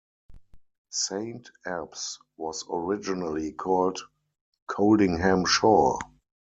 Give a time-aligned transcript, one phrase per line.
[0.89, 3.99] Saint Abbs was originally called
[4.67, 5.99] Coldingham Shore.